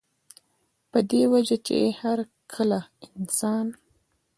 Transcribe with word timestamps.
پۀ 0.91 0.99
دې 1.09 1.21
وجه 1.33 1.57
چې 1.67 1.77
هر 1.99 2.19
کله 2.53 2.79
انسان 3.15 3.67